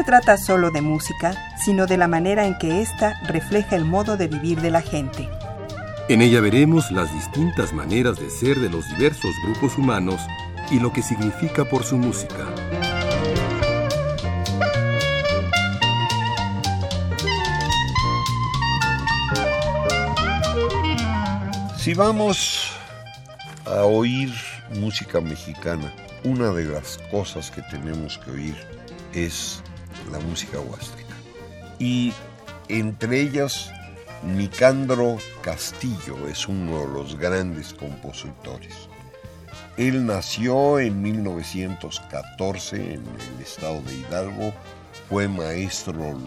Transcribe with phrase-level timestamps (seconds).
[0.00, 4.16] Se trata solo de música, sino de la manera en que ésta refleja el modo
[4.16, 5.28] de vivir de la gente.
[6.08, 10.18] En ella veremos las distintas maneras de ser de los diversos grupos humanos
[10.70, 12.46] y lo que significa por su música.
[21.76, 22.72] Si vamos
[23.66, 24.32] a oír
[24.76, 25.92] música mexicana,
[26.24, 28.56] una de las cosas que tenemos que oír
[29.12, 29.62] es
[30.10, 31.14] la música huasteca.
[31.78, 32.12] Y
[32.68, 33.70] entre ellas,
[34.22, 38.74] Nicandro Castillo es uno de los grandes compositores.
[39.76, 44.52] Él nació en 1914 en el estado de Hidalgo,
[45.08, 46.18] fue maestro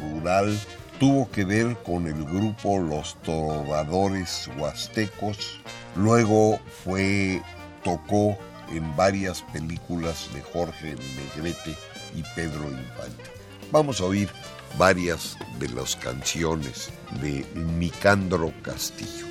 [0.00, 0.58] rural,
[0.98, 5.60] tuvo que ver con el grupo Los Trovadores Huastecos,
[5.94, 7.40] luego fue,
[7.84, 8.36] tocó
[8.72, 10.96] en varias películas de Jorge
[11.36, 11.76] Negrete
[12.14, 13.24] y Pedro Infante.
[13.70, 14.28] Vamos a oír
[14.76, 19.26] varias de las canciones de Nicandro Castillo.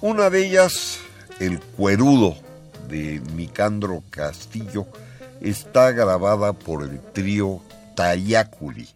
[0.00, 0.98] Una de ellas,
[1.38, 2.36] El Cuerudo
[2.88, 4.86] de Nicandro Castillo,
[5.40, 7.60] está grabada por el trío
[7.94, 8.88] Tayaculi.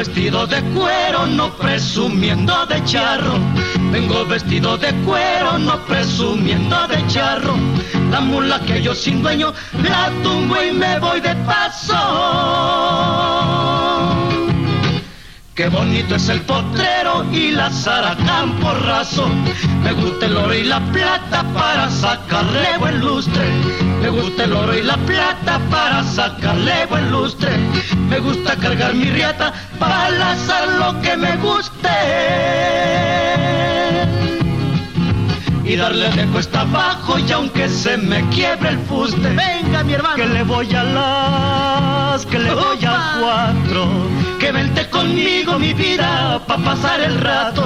[0.00, 3.34] Vestido de cuero, no presumiendo de charro.
[3.92, 7.54] Vengo vestido de cuero, no presumiendo de charro.
[8.10, 9.52] La mula que yo sin dueño
[9.82, 13.49] la tumbo y me voy de paso.
[15.60, 19.28] Qué bonito es el potrero y la zaracán porrazo.
[19.82, 23.44] Me gusta el oro y la plata para sacarle buen lustre.
[24.00, 27.50] Me gusta el oro y la plata para sacarle buen lustre.
[28.08, 31.90] Me gusta cargar mi riata para lazar lo que me guste.
[35.62, 39.28] Y darle de cuesta abajo y aunque se me quiebre el fuste.
[39.28, 40.16] Venga mi hermano.
[40.16, 44.19] Que le voy a las, que le voy a cuatro.
[44.40, 47.62] Que vente conmigo mi vida pa' pasar el rato.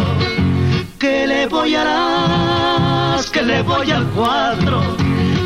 [0.99, 4.83] Que le voy a las, que le voy al cuatro.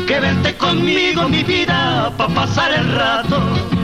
[0.07, 3.78] Que vente conmigo mi vida pa' pasar el rato.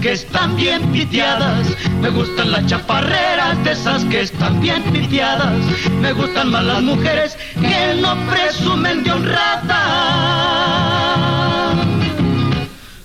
[0.00, 1.66] Que están bien piteadas.
[2.00, 5.54] Me gustan las chaparreras de esas que están bien piteadas.
[6.00, 10.38] Me gustan más las mujeres que no presumen de honrada.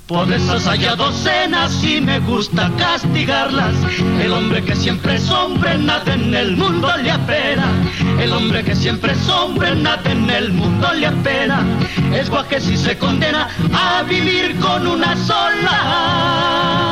[0.08, 3.74] Por esas haya docenas y me gusta castigarlas.
[4.22, 7.72] El hombre que siempre es hombre, nada en el mundo le apena.
[8.20, 11.66] El hombre que siempre es hombre, nada en el mundo le apena.
[12.14, 16.83] Es guaje si se condena a vivir con una sola.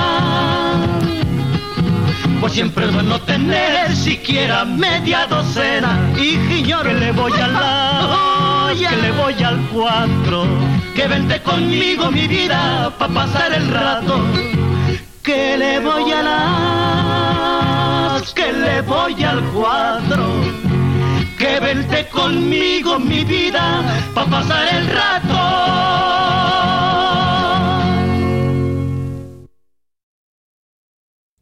[2.41, 6.11] Pues siempre es bueno tener siquiera media docena.
[6.17, 10.47] Y señor, que le voy a la, que le voy al cuatro.
[10.95, 14.25] Que vente conmigo mi vida pa' pasar el rato.
[15.21, 16.23] Que le voy a
[18.09, 20.25] las, que le voy al cuatro.
[21.37, 23.83] Que vente conmigo mi vida
[24.15, 26.40] pa' pasar el rato.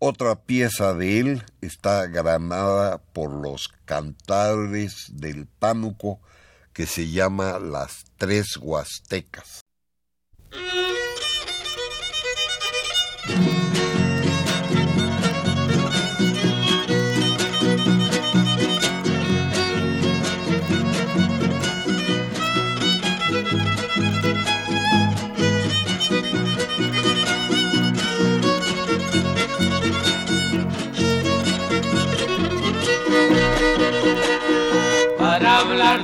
[0.02, 6.22] Otra pieza de él está grabada por los cantares del Pánuco
[6.72, 9.60] que se llama Las Tres Huastecas.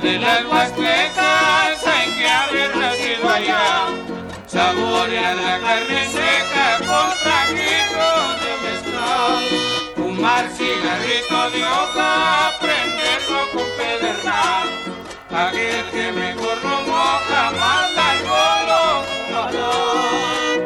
[0.06, 3.88] De las huastecas hay que haber nacido allá.
[4.46, 9.44] Saborear la carne seca con trajitos de mezcal.
[9.96, 14.66] Fumar cigarrito de hoja, prenderlo con pedernal.
[15.44, 20.60] Aquel que mejor lo moja, manda el bolo fumador.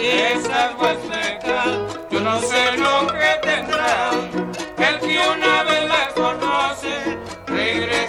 [0.00, 1.72] Esas huastecas,
[2.10, 4.45] yo no sé lo que tendrán.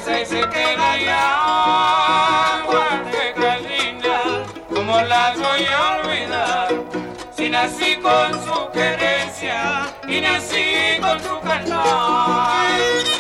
[0.10, 2.64] Y se queda allá.
[2.66, 6.70] Huastecas lindas, como las voy a olvidar.
[7.36, 13.17] Si nací con su querencia y nací con su cantar.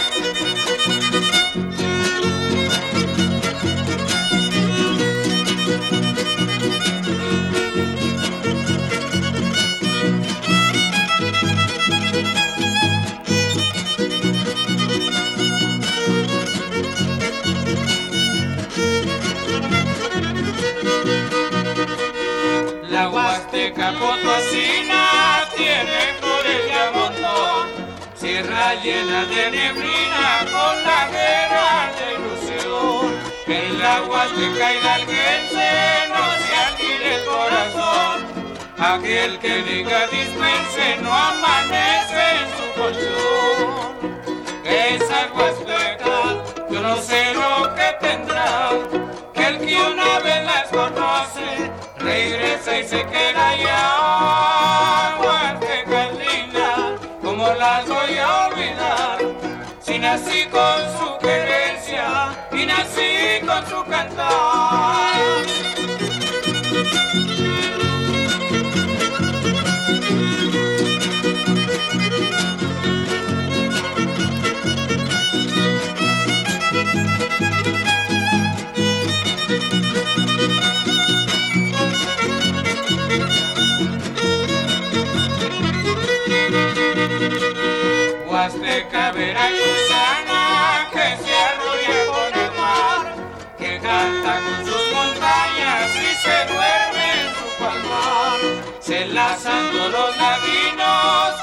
[22.97, 27.67] La Huasteca Potosina tiene por ella montón,
[28.15, 33.13] sierra llena de neblina con la guerra de ilusión.
[33.45, 35.69] En la Huasteca hidalguense
[36.09, 38.15] no se alquile el corazón,
[38.79, 43.93] aquel que diga dispense no amanece en su colchón.
[44.65, 46.35] Esas Huastecas,
[46.71, 51.71] yo no sé lo que tendrán, que el que una vez las conoce,
[52.07, 55.17] regresa y se queda allá.
[55.19, 59.17] Huastecas lindas, como las voy a olvidar?
[59.81, 64.86] Si nací con su querencia y nací con su cantar.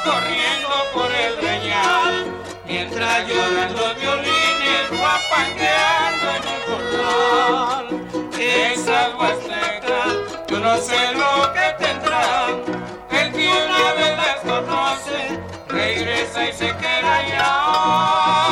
[0.05, 2.27] Corriendo por el reñal,
[2.67, 7.87] mientras lloran los violines guapangueando en el corral.
[8.39, 10.13] Esas huastecas,
[10.49, 12.63] yo no sé lo que tendrán,
[13.11, 18.44] el que una vez las conoce, regresa y se queda allá.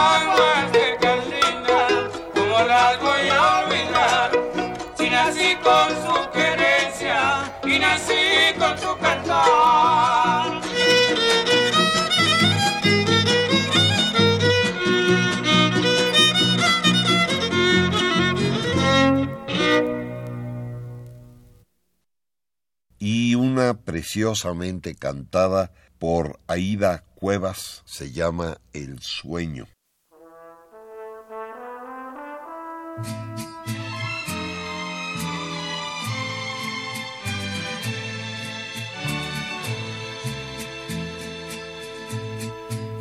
[23.52, 29.66] Una preciosamente cantada por Aida Cuevas se llama El sueño.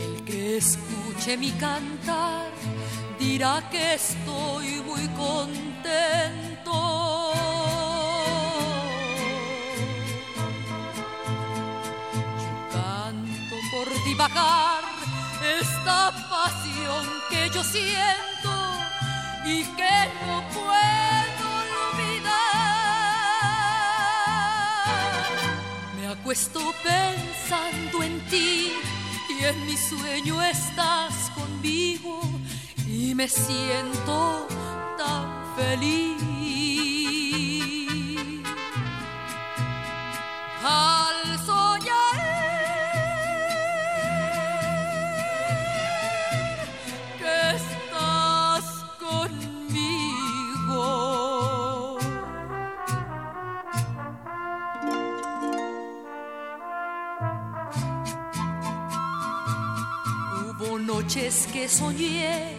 [0.01, 2.51] El que escuche mi cantar
[3.17, 6.50] dirá que estoy muy contento.
[14.23, 18.51] Esta pasión que yo siento
[19.45, 21.43] y que no puedo
[21.91, 22.29] olvidar.
[25.97, 28.73] Me acuesto pensando en ti
[29.29, 32.21] y en mi sueño estás conmigo
[32.87, 34.47] y me siento
[34.99, 36.21] tan feliz.
[40.63, 41.10] Al
[61.51, 62.55] que soñé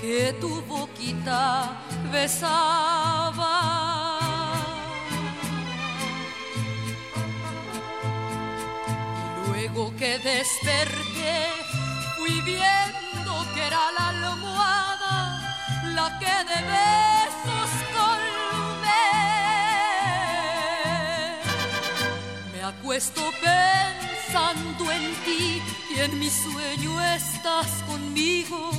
[0.00, 1.76] que tu boquita
[2.10, 3.56] besaba.
[9.20, 11.36] Y luego que desperté,
[12.16, 15.16] fui viendo que era la almohada
[15.94, 19.10] la que de besos colmé.
[22.52, 24.03] Me acuesto pensando
[24.34, 25.62] en ti
[25.94, 28.70] y en mi sueño estás conmigo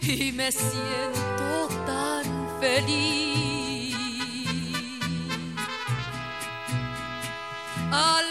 [0.00, 2.24] y me siento tan
[2.60, 3.96] feliz.
[7.90, 8.26] Al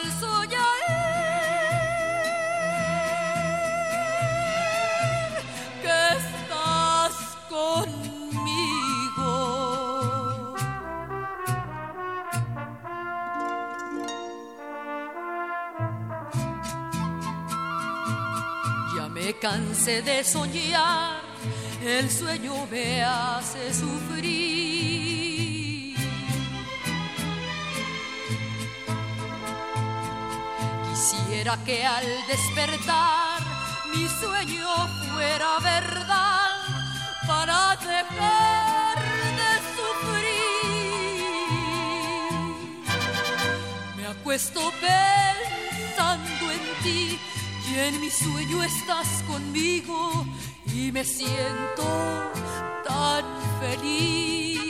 [19.41, 21.21] Cansé de soñar,
[21.81, 24.35] el sueño me hace sufrir.
[30.89, 33.41] Quisiera que al despertar
[33.93, 34.67] mi sueño
[35.13, 36.59] fuera verdad
[37.25, 38.97] para dejar
[39.39, 40.35] de sufrir.
[43.95, 47.17] Me acuesto pensando en ti
[47.71, 50.25] y en mi sueño estás conmigo
[50.73, 52.31] y me siento
[52.85, 53.23] tan
[53.59, 54.68] feliz.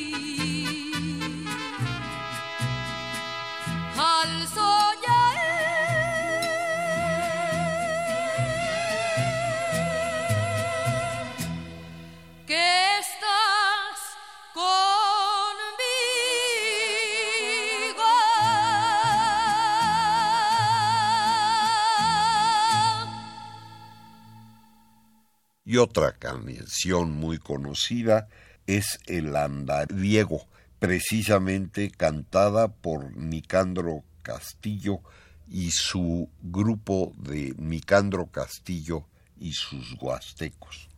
[25.69, 28.27] Y otra canción muy conocida
[28.65, 30.47] es El Andariego,
[30.79, 35.01] precisamente cantada por Nicandro Castillo
[35.47, 39.05] y su grupo de Nicandro Castillo
[39.39, 40.89] y sus huastecos.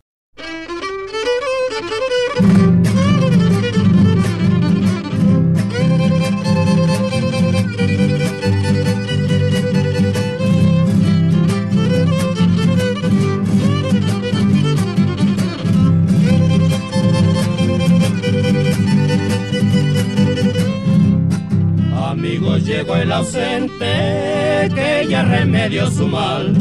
[23.32, 26.54] Ausente que ya remedió su mal.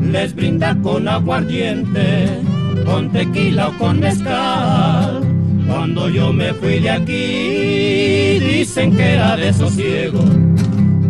[0.00, 2.28] Les brinda con aguardiente,
[2.84, 5.20] con tequila o con mezcal.
[5.66, 10.20] Cuando yo me fui de aquí, dicen que era de sosiego.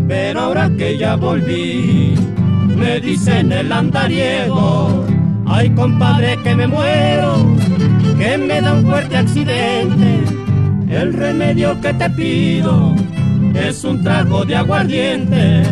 [0.08, 2.14] Pero ahora que ya volví,
[2.76, 5.04] me dicen el andariego.
[5.46, 7.37] Ay, compadre, que me muero,
[8.18, 10.25] que me da un fuerte accidente.
[10.88, 12.94] El remedio que te pido
[13.54, 15.62] es un trago de aguardiente.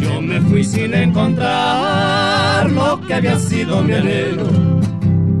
[0.00, 4.48] Yo me fui sin encontrar lo que había sido mi anhelo.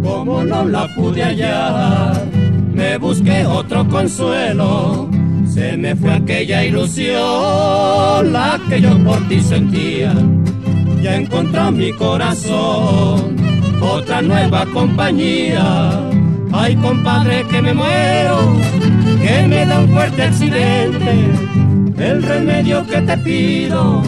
[0.02, 2.24] Como no la pude hallar,
[2.72, 5.08] me busqué otro consuelo.
[5.46, 10.14] Se me fue aquella ilusión, la que yo por ti sentía.
[11.02, 13.36] Ya encontró mi corazón
[13.80, 15.90] otra nueva compañía.
[16.52, 18.56] Ay, compadre, que me muero,
[19.22, 21.10] que me da un fuerte accidente.
[21.96, 24.02] El remedio que te pido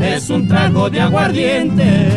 [0.00, 2.08] es un trago de aguardiente.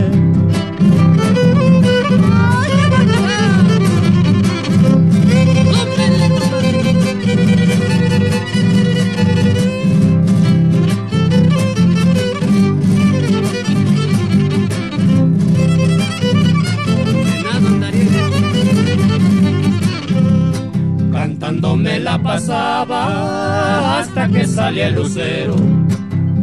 [22.21, 25.55] Pasaba hasta que salía el lucero.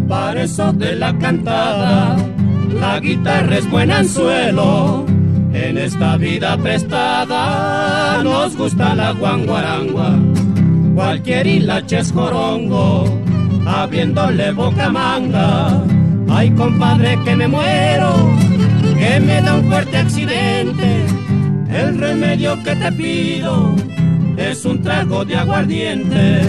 [0.08, 2.16] Para eso de la cantada,
[2.80, 5.06] la guitarra es buen anzuelo.
[5.52, 10.18] En esta vida prestada nos gusta la guanguarangua.
[10.94, 13.04] Cualquier hilache es jorongo,
[13.66, 15.82] abriéndole boca manga.
[16.30, 18.14] Ay, compadre, que me muero,
[18.98, 21.04] que me da un fuerte accidente.
[21.70, 23.74] El remedio que te pido
[24.38, 26.40] es un trago de aguardiente.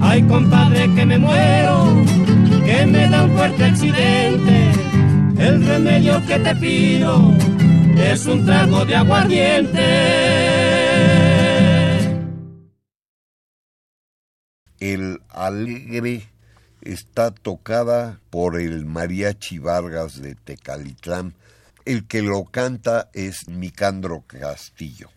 [0.00, 2.04] Ay, compadre, que me muero,
[2.64, 4.72] que me da un fuerte accidente.
[5.38, 7.32] El remedio que te pido
[7.96, 9.78] es un trago de aguardiente.
[14.80, 16.28] El Alegre
[16.82, 21.34] está tocada por el Mariachi Vargas de Tecalitlán.
[21.84, 25.10] El que lo canta es Nicandro Castillo.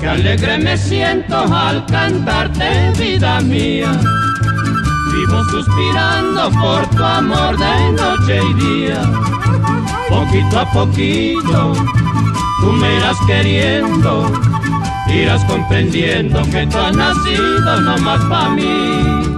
[0.00, 3.90] Que alegre me siento al cantarte, vida mía.
[5.12, 9.00] Vivo suspirando por tu amor de noche y día.
[10.08, 11.72] Poquito a poquito,
[12.64, 14.32] tú me irás queriendo,
[15.08, 19.34] irás comprendiendo que tú has nacido nomás para mí.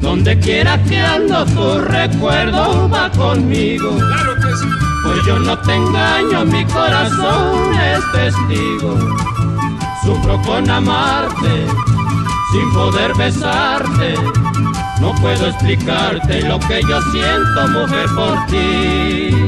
[0.00, 3.96] Donde quiera que ando, tu recuerdo va conmigo.
[3.96, 4.66] Claro que sí.
[5.04, 8.98] Pues yo no te engaño, mi corazón es testigo.
[10.04, 11.66] Sufro con amarte,
[12.52, 14.14] sin poder besarte.
[15.00, 19.41] No puedo explicarte lo que yo siento, mujer, por ti.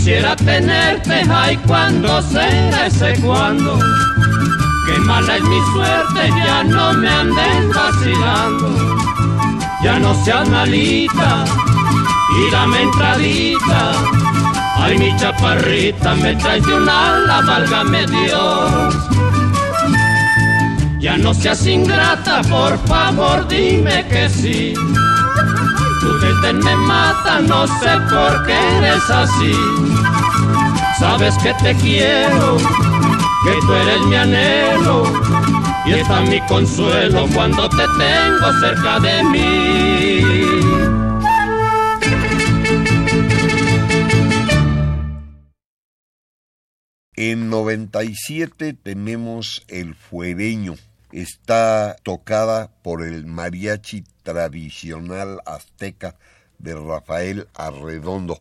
[0.00, 3.78] Quisiera tenerte, ay, cuando será ese cuando.
[4.86, 8.96] Qué mala es mi suerte, ya no me andes vacilando.
[9.84, 11.44] Ya no seas malita
[12.34, 13.92] y dame entradita.
[14.78, 18.94] Ay, mi chaparrita, me traes de un ala, válgame Dios.
[20.98, 24.72] Ya no seas ingrata, por favor, dime que sí.
[26.00, 29.54] Tu desdén me mata, no sé por qué eres así.
[30.98, 35.04] Sabes que te quiero, que tú eres mi anhelo.
[35.86, 40.90] Y está mi consuelo cuando te tengo cerca de mí.
[47.22, 50.76] En 97 tenemos El Fuereño.
[51.12, 56.16] Está tocada por el mariachi tradicional azteca
[56.58, 58.38] de Rafael Arredondo.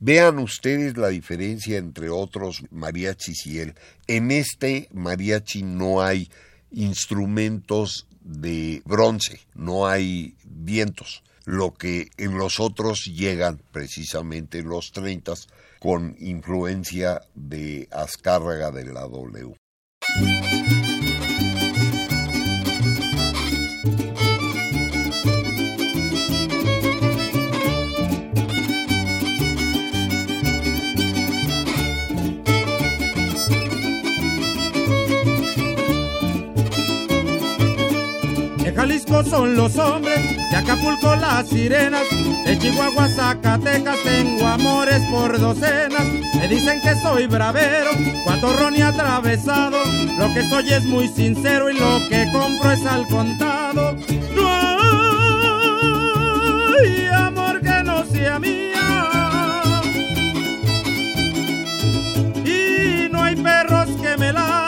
[0.00, 3.74] Vean ustedes la diferencia entre otros mariachis y él.
[4.06, 6.28] En este mariachi no hay
[6.70, 14.92] instrumentos de bronce, no hay vientos, lo que en los otros llegan precisamente en los
[14.92, 15.34] 30
[15.80, 19.56] con influencia de Azcárraga de la W.
[39.32, 42.02] son los hombres, de Acapulco las sirenas,
[42.44, 46.04] de Chihuahua, Zacatecas tengo amores por docenas.
[46.38, 47.92] Me dicen que soy bravero,
[48.24, 49.78] cuatorrón y atravesado,
[50.18, 53.96] lo que soy es muy sincero y lo que compro es al contado.
[54.34, 54.50] No
[56.76, 59.80] hay amor que no sea mía.
[62.44, 64.61] Y no hay perros que me ladren.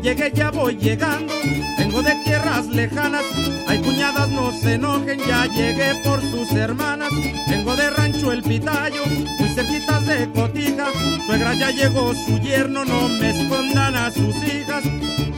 [0.00, 1.32] Llegué, ya voy llegando,
[1.78, 3.24] vengo de tierras lejanas.
[3.66, 7.10] Hay cuñadas, no se enojen, ya llegué por sus hermanas.
[7.48, 9.04] Vengo de rancho el pitayo,
[9.38, 10.86] muy cerquitas de cotija.
[11.26, 14.84] Suegra ya llegó su yerno, no me escondan a sus hijas.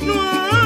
[0.05, 0.62] No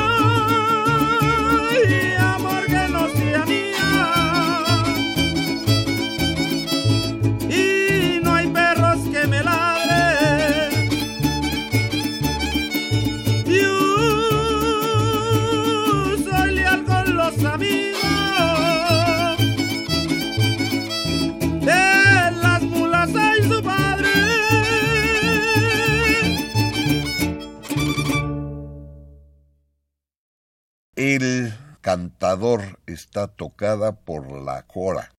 [31.19, 35.13] El cantador está tocada por la cora.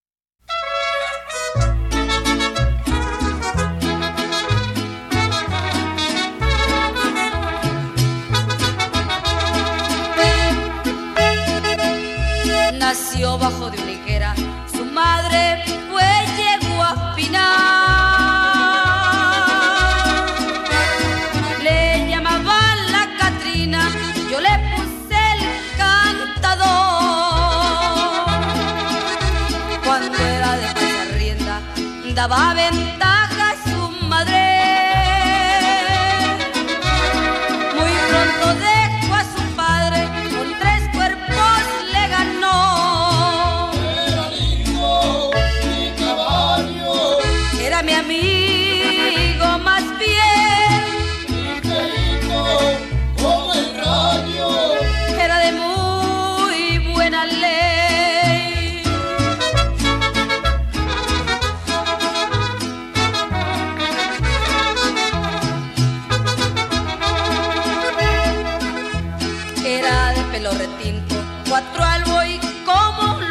[12.78, 14.36] Nació bajo de una higuera,
[14.72, 15.77] su madre
[32.18, 32.77] da war, wenn
[70.32, 71.16] pelo retinto,
[71.50, 73.27] cuatro albo y como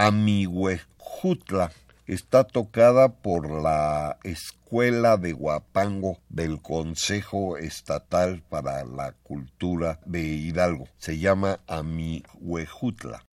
[0.00, 1.72] Amigüejutla
[2.06, 10.84] está tocada por la Escuela de Huapango del Consejo Estatal para la Cultura de Hidalgo.
[10.98, 13.27] Se llama Amigüejutla.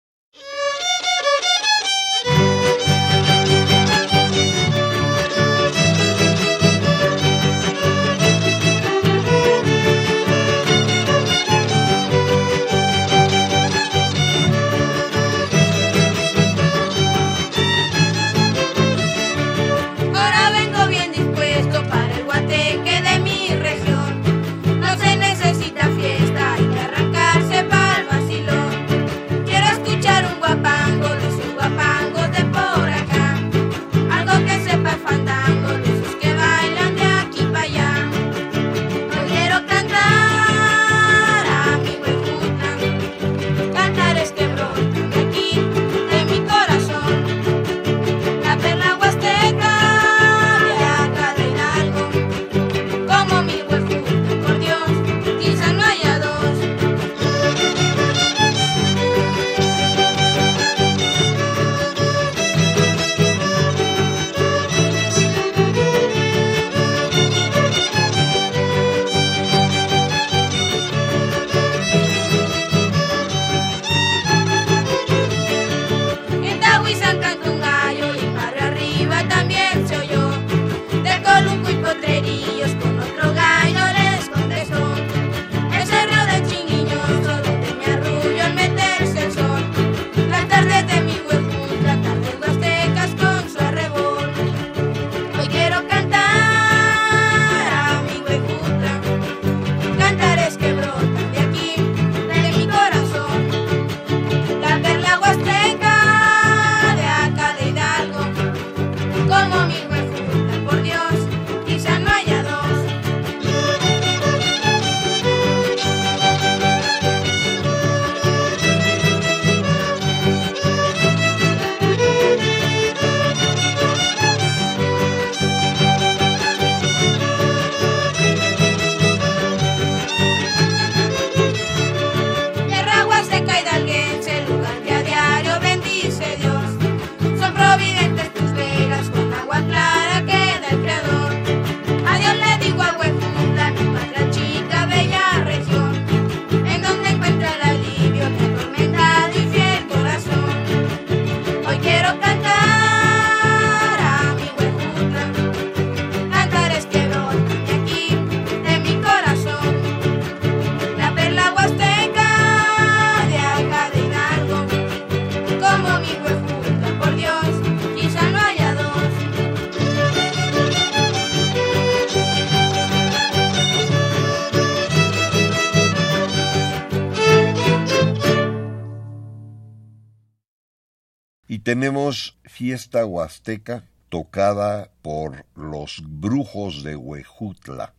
[181.72, 187.96] Tenemos fiesta huasteca tocada por los brujos de Huejutla.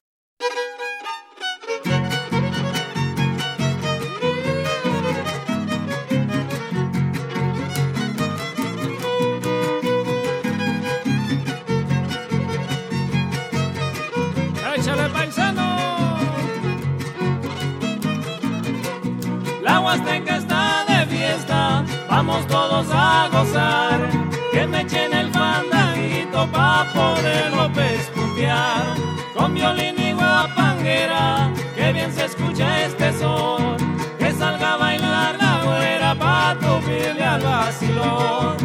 [22.25, 24.09] Vamos todos a gozar.
[24.53, 28.95] Que me echen el fandanguito pa' poderlo pescutear.
[29.35, 33.77] Con violín y guapanguera, que bien se escucha este son.
[34.19, 38.57] Que salga a bailar la güera pa' tupirle al vacilón.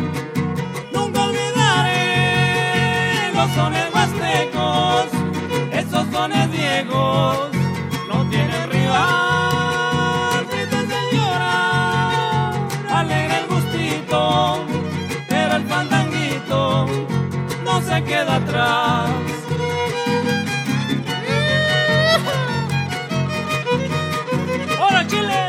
[0.93, 2.03] Nunca olvidaré
[3.33, 5.05] los sones huastecos
[5.71, 7.56] esos sones viejos
[18.07, 19.09] queda atrás.
[24.79, 25.47] ¡Hola Chile!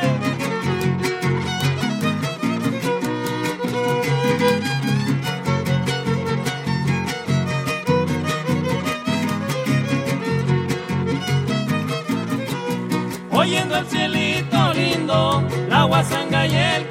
[13.31, 16.88] oyendo el cielito lindo, la guasanga y el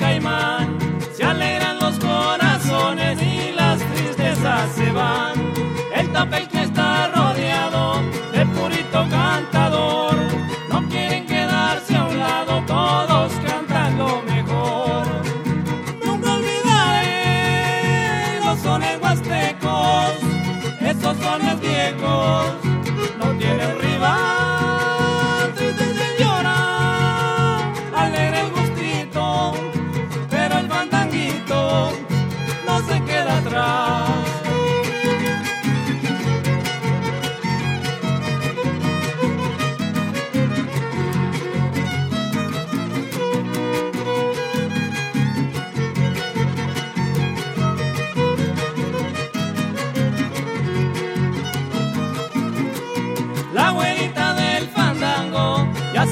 [6.17, 6.56] El tapel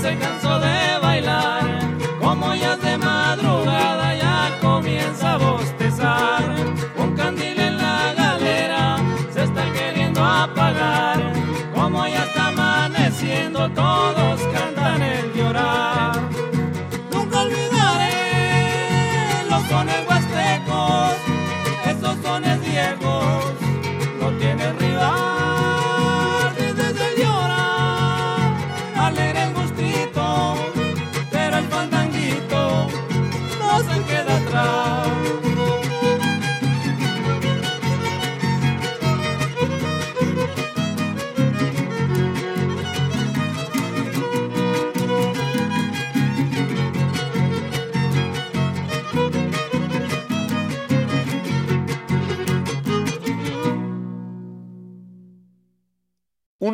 [0.06, 0.35] Music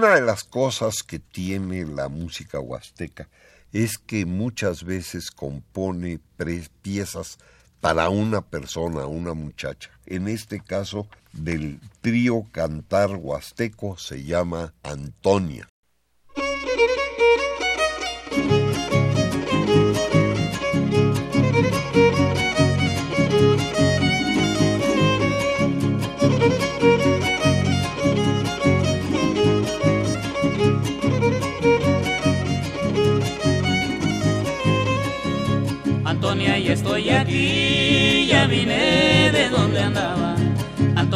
[0.02, 3.30] Una de las cosas que tiene la música huasteca
[3.72, 6.20] es que muchas veces compone
[6.82, 7.38] piezas
[7.82, 9.92] para una persona, una muchacha.
[10.08, 14.74] En este caso, del trío cantar huasteco se llama.
[14.82, 15.70] Antonia,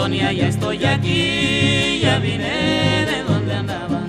[0.06, 4.04] Antonia, ya estoy aquí, ya vine de donde andaba.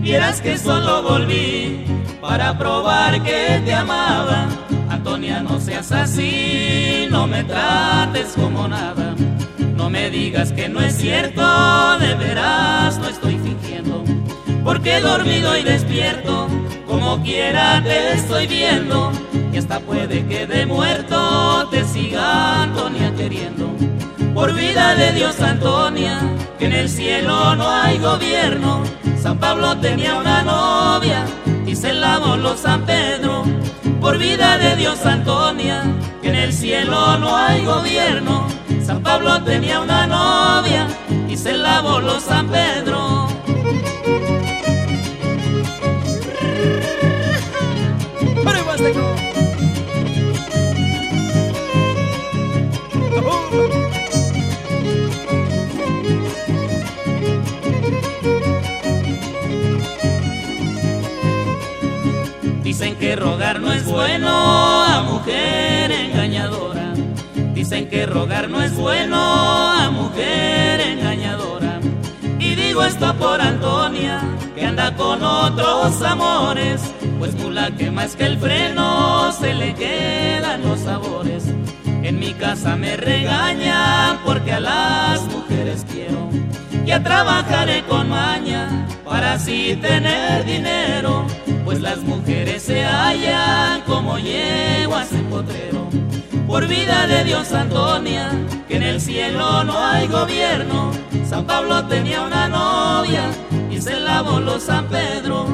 [0.00, 1.84] Vieras que solo volví
[2.20, 4.46] para probar que te amaba.
[4.88, 9.16] Antonia, no seas así, no me trates como nada.
[9.74, 14.04] No me digas que no es cierto, de veras no estoy fingiendo.
[14.62, 16.46] Porque dormido y despierto,
[16.86, 19.10] como quiera te estoy viendo.
[19.52, 23.91] Y hasta puede que de muerto te siga Antonia queriendo.
[24.34, 26.18] Por vida de Dios, Antonia,
[26.58, 28.82] que en el cielo no hay gobierno.
[29.20, 31.24] San Pablo tenía una novia
[31.66, 33.44] y se la voló San Pedro.
[34.00, 35.82] Por vida de Dios, Antonia,
[36.22, 38.46] que en el cielo no hay gobierno.
[38.84, 40.88] San Pablo tenía una novia
[41.28, 43.31] y se la voló San Pedro.
[63.16, 64.30] Rogar no es bueno
[64.84, 66.94] a mujer engañadora.
[67.54, 71.80] Dicen que rogar no es bueno a mujer engañadora.
[72.38, 74.20] Y digo esto por Antonia,
[74.54, 76.82] que anda con otros amores.
[77.18, 81.44] Pues mula que más que el freno se le quedan los sabores.
[81.84, 86.28] En mi casa me regañan porque a las mujeres quiero.
[86.84, 91.26] Ya trabajaré con maña para así tener dinero.
[91.64, 95.88] Pues las mujeres se hallan como yeguas en potrero.
[96.46, 98.30] Por vida de Dios, Antonia,
[98.68, 100.90] que en el cielo no hay gobierno.
[101.28, 103.30] San Pablo tenía una novia
[103.70, 105.46] y se la voló San Pedro.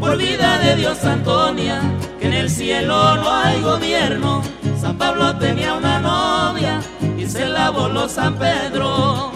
[0.00, 1.80] Por vida de Dios, Antonia,
[2.18, 4.42] que en el cielo no hay gobierno.
[4.80, 6.80] San Pablo tenía una novia
[7.16, 9.30] y se la voló San Pedro.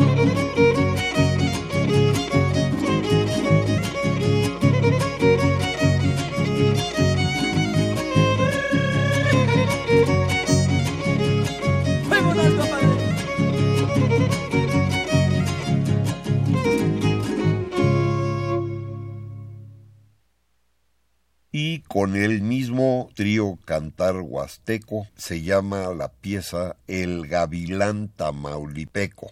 [21.89, 29.31] Con el mismo trío cantar huasteco se llama la pieza El Gavilán Tamaulipeco.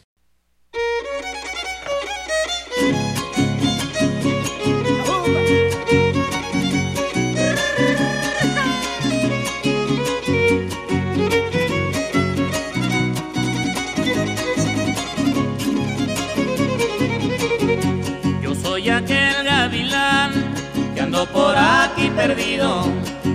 [22.12, 22.84] Perdido.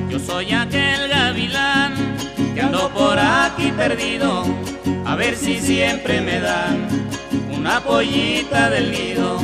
[0.09, 1.93] Yo soy aquel gavilán
[2.53, 4.43] que ando por aquí perdido.
[5.05, 6.87] A ver si siempre me dan
[7.51, 9.39] una pollita del nido.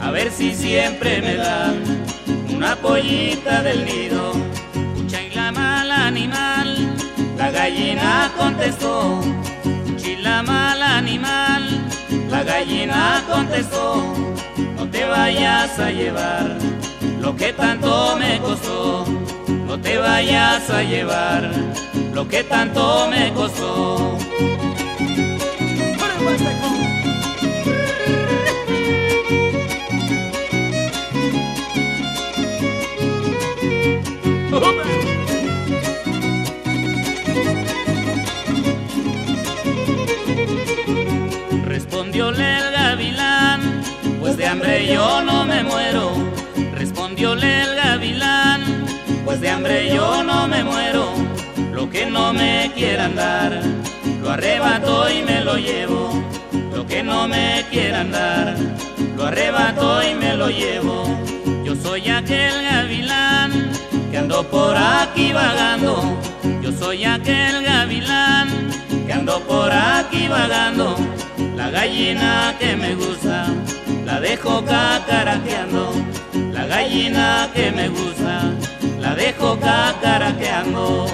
[0.00, 1.82] A ver si siempre me dan
[2.54, 4.32] una pollita del nido.
[4.94, 6.96] Pucha y la mal animal,
[7.36, 9.20] la gallina contestó.
[9.96, 11.62] Chila mal animal,
[12.30, 14.14] la gallina contestó.
[14.76, 16.77] No te vayas a llevar
[17.20, 19.06] lo que tanto me costó.
[19.66, 21.50] No te vayas a llevar
[22.12, 24.18] lo que tanto me costó.
[41.64, 43.82] Respondióle el gavilán,
[44.20, 46.37] pues de hambre yo no me muero.
[47.18, 48.60] Respondióle el gavilán,
[49.24, 51.14] pues de hambre yo no me muero.
[51.72, 53.60] Lo que no me quieran dar,
[54.22, 56.12] lo arrebato y me lo llevo.
[56.72, 58.54] Lo que no me quieran dar,
[59.16, 61.06] lo arrebato y me lo llevo.
[61.64, 63.50] Yo soy aquel gavilán
[64.12, 66.16] que ando por aquí vagando.
[66.62, 68.48] Yo soy aquel gavilán
[69.08, 70.96] que ando por aquí vagando.
[71.56, 73.48] La gallina que me gusta,
[74.06, 75.90] la dejo cacaraqueando.
[76.68, 78.52] Gallina que me gusta,
[79.00, 81.06] la dejo cacaraqueando.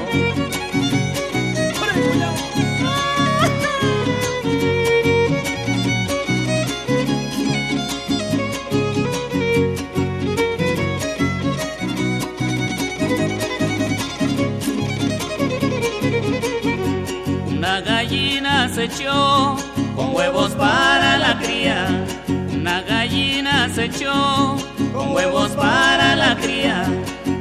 [17.47, 19.57] Una gallina se echó
[19.95, 22.05] con huevos para la cría.
[22.53, 24.57] Una gallina se echó
[24.95, 26.85] con huevos para la cría.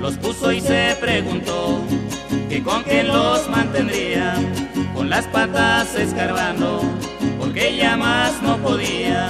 [0.01, 1.79] Los puso y se preguntó
[2.49, 4.33] que con qué los mantendría.
[4.93, 6.81] Con las patas escarbando,
[7.39, 9.29] porque ella más no podía.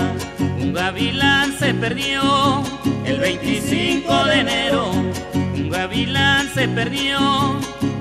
[0.59, 2.63] Un gavilán se perdió
[3.05, 4.91] el 25 de enero.
[5.33, 7.19] Un gavilán se perdió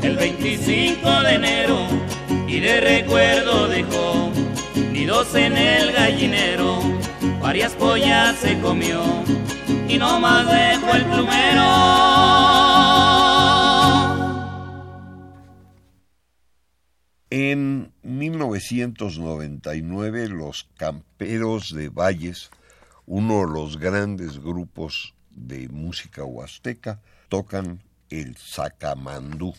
[0.03, 1.79] el 25 de enero
[2.49, 4.31] y de recuerdo dejó
[4.93, 6.81] nidos en el gallinero,
[7.41, 9.03] varias pollas se comió
[9.93, 11.65] y no más dejó el plumero.
[17.29, 22.51] En 1999 los Camperos de Valles,
[23.07, 29.55] uno de los grandes grupos de música huasteca, tocan el sacamandú.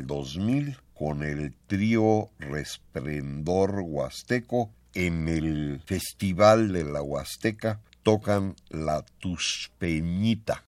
[0.00, 8.56] En el 2000, con el trío Resplendor Huasteco, en el Festival de la Huasteca, tocan
[8.70, 10.64] la Tuspeñita.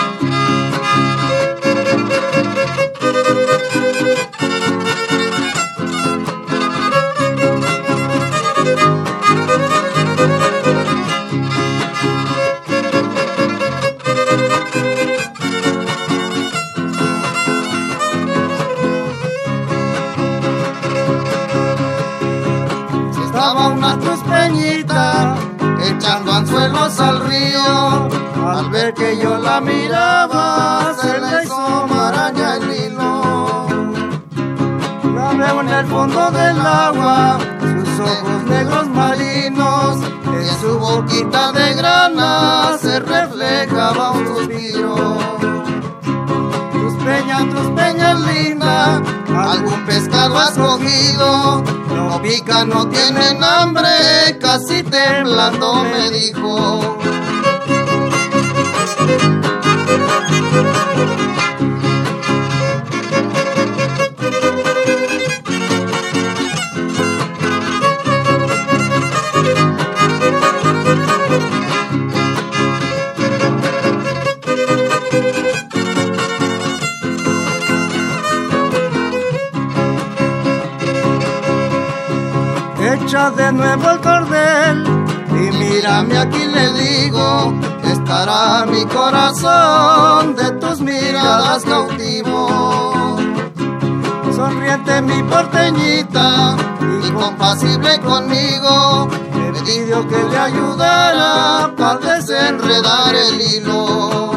[26.85, 28.07] al río.
[28.47, 33.67] Al ver que yo la miraba, se le hizo maraña el hilo.
[35.15, 39.97] La veo en el fondo del agua, sus ojos negros marinos.
[40.27, 44.95] En su boquita de grana se reflejaba un suspiro.
[47.15, 48.19] Peñas, tus peñas
[49.33, 51.63] algún pescado has cogido.
[51.87, 56.97] No pica, no tienen hambre, casi temblando me dijo.
[83.35, 84.83] De nuevo el cordel
[85.29, 93.17] y mírame aquí le digo, estará mi corazón de tus miradas cautivo.
[94.33, 96.55] Sonriente mi porteñita
[97.03, 104.31] y compasible conmigo, me pidió que le ayudara para desenredar el hilo.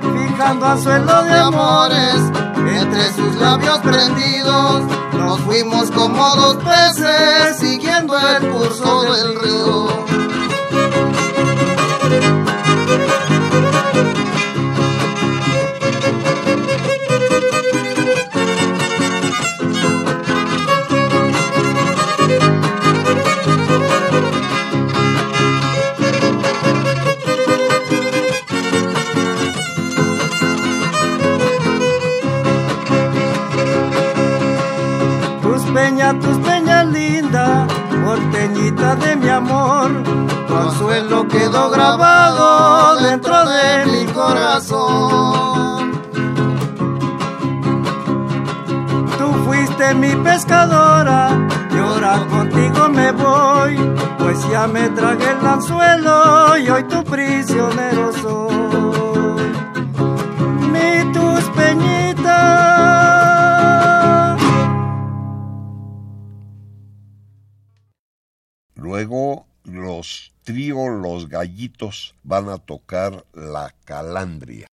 [0.00, 2.16] Fijando a suelo de amores
[2.66, 4.82] entre sus labios prendidos,
[5.46, 10.06] fuimos como dos peces siguiendo el curso del río.
[49.94, 51.30] Mi pescadora
[51.70, 53.76] y contigo me voy,
[54.18, 58.56] pues ya me tragué el anzuelo y hoy tu prisionero soy.
[60.72, 62.26] Mi tus peñitas.
[68.74, 74.66] Luego los trío Los Gallitos van a tocar La Calandria.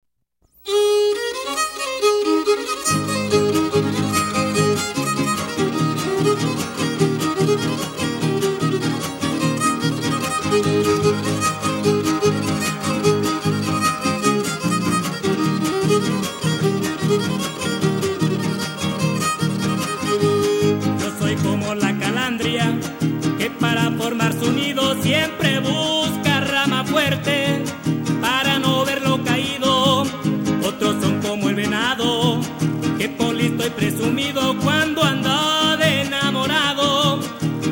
[33.76, 37.18] Presumido cuando anda de enamorado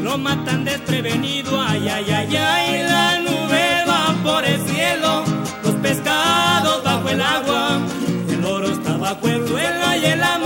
[0.02, 1.60] lo matan desprevenido.
[1.60, 5.24] Ay, ay, ay, ay, la nube va por el cielo,
[5.64, 7.80] los pescados bajo el agua,
[8.28, 10.41] el oro está bajo el suelo y el amor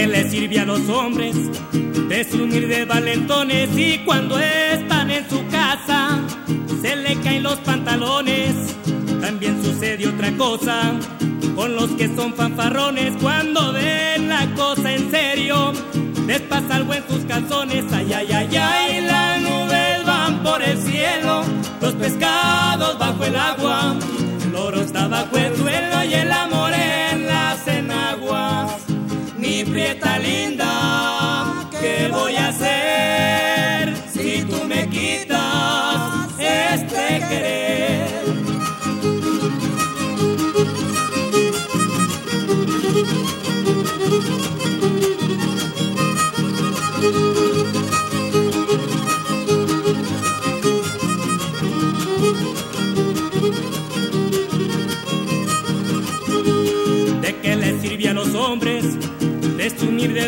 [0.00, 1.36] ¿De qué le sirve a los hombres
[2.08, 6.18] desunir de valentones y cuando están en su casa
[6.80, 8.54] se le caen los pantalones?
[9.20, 10.94] También sucede otra cosa
[11.54, 15.74] con los que son fanfarrones cuando ven la cosa en serio.
[16.26, 20.78] Les pasa algo en sus calzones, ay, ay, ay, ay, las nubes van por el
[20.78, 21.42] cielo,
[21.82, 23.94] los pescados bajo el agua,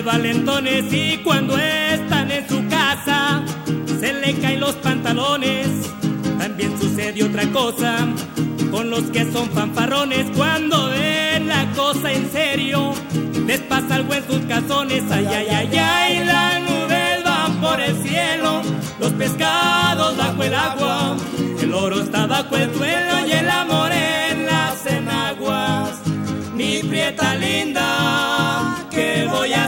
[0.04, 3.42] valentones y cuando están en su casa
[4.00, 5.68] se le caen los pantalones?
[6.38, 8.08] También sucede otra cosa
[8.70, 12.92] con los que son fanfarrones cuando ven la cosa en serio.
[13.46, 17.94] Les pasa algo en sus calzones, ay, ay, ay, ay, las nubes van por el
[18.02, 18.62] cielo,
[18.98, 21.16] los pescados bajo el agua,
[21.60, 25.90] el oro está bajo el suelo y el amor en las enaguas.
[26.54, 29.61] Mi prieta linda, ¿qué voy a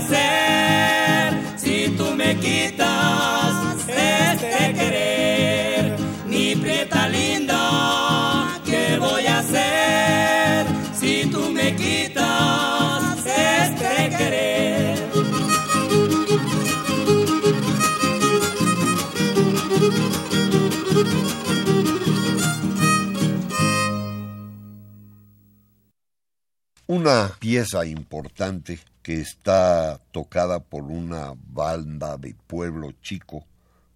[26.97, 33.45] Una pieza importante que está tocada por una banda de pueblo chico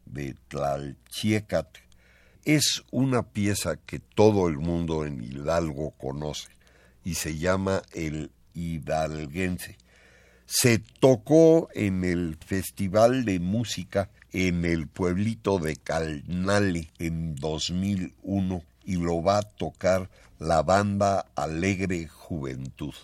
[0.05, 1.78] de Tlalchiecat
[2.44, 6.49] es una pieza que todo el mundo en Hidalgo conoce
[7.05, 9.78] y se llama el hidalguense.
[10.46, 18.95] Se tocó en el Festival de Música en el pueblito de Calnale en 2001 y
[18.97, 20.09] lo va a tocar
[20.39, 22.95] la banda Alegre Juventud.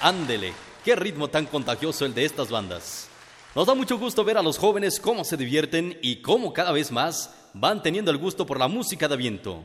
[0.00, 3.08] Ándele, qué ritmo tan contagioso el de estas bandas.
[3.54, 6.90] Nos da mucho gusto ver a los jóvenes cómo se divierten y cómo cada vez
[6.90, 9.62] más van teniendo el gusto por la música de viento.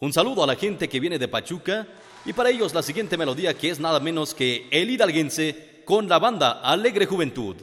[0.00, 1.86] Un saludo a la gente que viene de Pachuca
[2.24, 6.18] y para ellos la siguiente melodía que es nada menos que El Hidalguense con la
[6.18, 7.56] banda Alegre Juventud.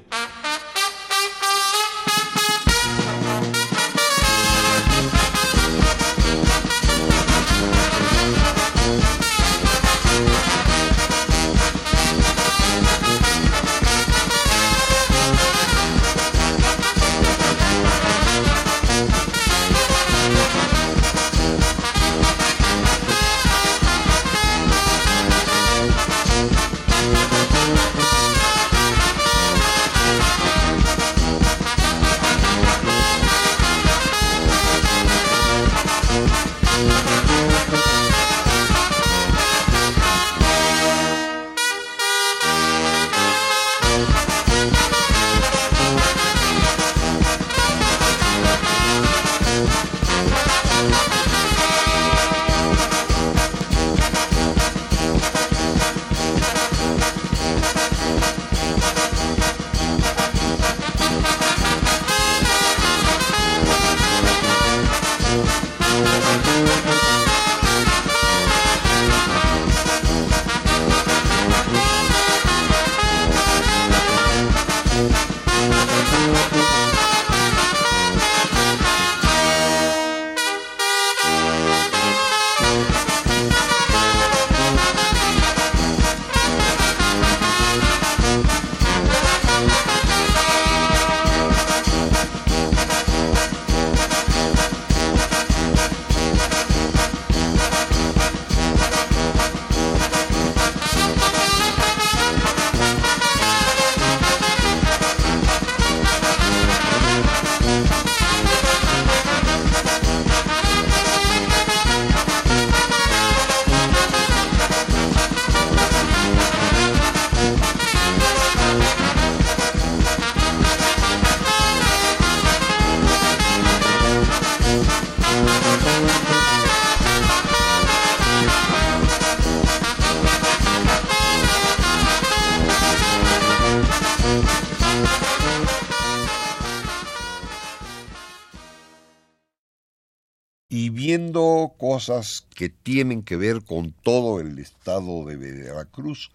[142.09, 146.31] amenazas que tienen que ver con todo el estado de Veracruz.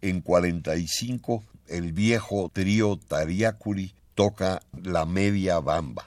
[0.00, 6.06] En 45, el viejo trío Tariacuri toca la media bamba.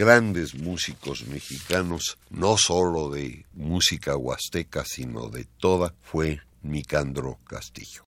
[0.00, 8.04] grandes músicos mexicanos, no solo de música huasteca, sino de toda, fue Nicandro Castillo.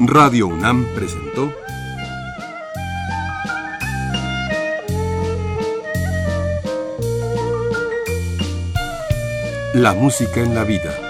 [0.00, 1.52] Radio UNAM presentó
[9.74, 11.05] La música en la vida.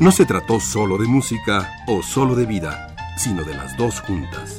[0.00, 4.58] No se trató solo de música o solo de vida, sino de las dos juntas.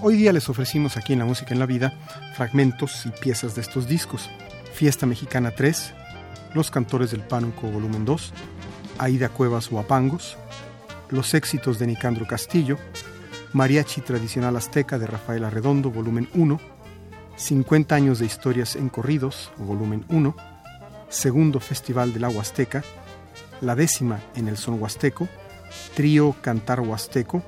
[0.00, 1.92] Hoy día les ofrecimos aquí en La Música en la Vida
[2.36, 4.30] fragmentos y piezas de estos discos.
[4.72, 5.94] Fiesta Mexicana 3,
[6.54, 8.32] Los Cantores del Pánuco Volumen 2,
[8.98, 10.36] Aida Cuevas Huapangos,
[11.10, 12.78] Los éxitos de Nicandro Castillo,
[13.52, 16.60] Mariachi Tradicional Azteca de Rafael Arredondo Volumen 1,
[17.36, 20.36] 50 años de historias en corridos Volumen 1,
[21.08, 22.84] Segundo Festival del Agua Azteca,
[23.60, 25.28] la décima en el son huasteco,
[25.96, 27.42] Trío Cantar Huasteco,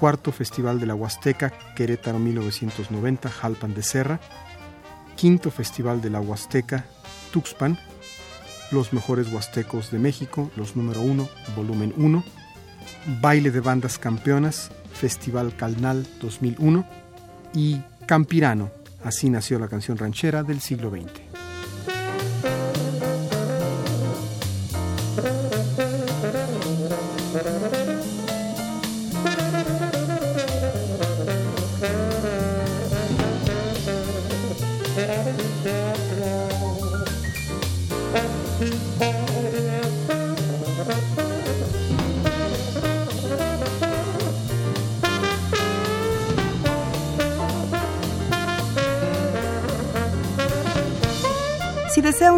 [0.00, 4.20] Cuarto Festival de la Huasteca, Querétaro 1990, Jalpan de Serra,
[5.16, 6.86] Quinto Festival de la Huasteca,
[7.30, 7.78] Tuxpan,
[8.72, 12.24] Los Mejores Huastecos de México, los número 1, volumen 1,
[13.20, 16.86] Baile de Bandas Campeonas, Festival Calnal 2001
[17.54, 18.70] y Campirano,
[19.04, 21.21] así nació la canción ranchera del siglo XX.